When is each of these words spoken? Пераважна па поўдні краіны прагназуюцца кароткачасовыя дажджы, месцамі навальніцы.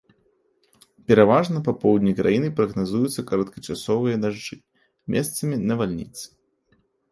Пераважна 1.11 1.57
па 1.67 1.73
поўдні 1.83 2.13
краіны 2.21 2.49
прагназуюцца 2.61 3.25
кароткачасовыя 3.33 4.15
дажджы, 4.25 4.55
месцамі 5.17 5.63
навальніцы. 5.69 6.23